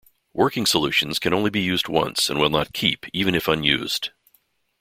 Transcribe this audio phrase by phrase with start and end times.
[0.33, 4.09] Working solutions can only be used once and will not keep even if unused.